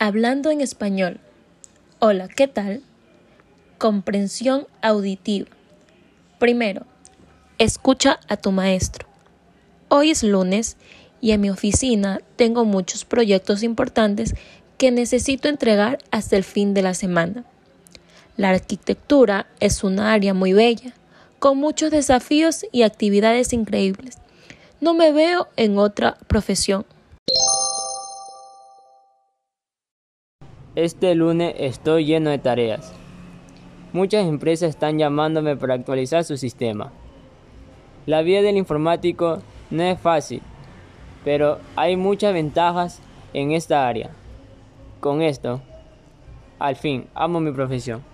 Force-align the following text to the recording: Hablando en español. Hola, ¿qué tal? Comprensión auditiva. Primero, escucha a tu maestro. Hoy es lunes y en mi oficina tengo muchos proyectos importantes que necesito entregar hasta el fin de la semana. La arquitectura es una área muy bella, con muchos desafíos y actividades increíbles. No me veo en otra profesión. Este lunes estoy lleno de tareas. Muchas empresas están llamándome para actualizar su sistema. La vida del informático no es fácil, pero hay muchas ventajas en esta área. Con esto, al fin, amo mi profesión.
Hablando 0.00 0.52
en 0.52 0.60
español. 0.60 1.18
Hola, 1.98 2.28
¿qué 2.28 2.46
tal? 2.46 2.82
Comprensión 3.78 4.68
auditiva. 4.80 5.48
Primero, 6.38 6.86
escucha 7.58 8.20
a 8.28 8.36
tu 8.36 8.52
maestro. 8.52 9.08
Hoy 9.88 10.12
es 10.12 10.22
lunes 10.22 10.76
y 11.20 11.32
en 11.32 11.40
mi 11.40 11.50
oficina 11.50 12.20
tengo 12.36 12.64
muchos 12.64 13.04
proyectos 13.04 13.64
importantes 13.64 14.36
que 14.76 14.92
necesito 14.92 15.48
entregar 15.48 15.98
hasta 16.12 16.36
el 16.36 16.44
fin 16.44 16.74
de 16.74 16.82
la 16.82 16.94
semana. 16.94 17.42
La 18.36 18.50
arquitectura 18.50 19.48
es 19.58 19.82
una 19.82 20.12
área 20.12 20.32
muy 20.32 20.52
bella, 20.52 20.92
con 21.40 21.58
muchos 21.58 21.90
desafíos 21.90 22.64
y 22.70 22.82
actividades 22.82 23.52
increíbles. 23.52 24.18
No 24.80 24.94
me 24.94 25.10
veo 25.10 25.48
en 25.56 25.76
otra 25.76 26.16
profesión. 26.28 26.86
Este 30.78 31.16
lunes 31.16 31.56
estoy 31.58 32.04
lleno 32.04 32.30
de 32.30 32.38
tareas. 32.38 32.94
Muchas 33.92 34.28
empresas 34.28 34.70
están 34.70 34.96
llamándome 34.96 35.56
para 35.56 35.74
actualizar 35.74 36.22
su 36.22 36.36
sistema. 36.36 36.92
La 38.06 38.22
vida 38.22 38.42
del 38.42 38.56
informático 38.56 39.42
no 39.70 39.82
es 39.82 39.98
fácil, 39.98 40.40
pero 41.24 41.58
hay 41.74 41.96
muchas 41.96 42.32
ventajas 42.32 43.00
en 43.34 43.50
esta 43.50 43.88
área. 43.88 44.10
Con 45.00 45.20
esto, 45.20 45.60
al 46.60 46.76
fin, 46.76 47.08
amo 47.12 47.40
mi 47.40 47.50
profesión. 47.50 48.04